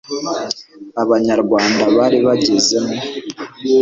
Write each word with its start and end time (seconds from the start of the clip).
abanyarwanda 1.01 1.83
bari 1.97 2.17
bagezemwo 2.27 2.97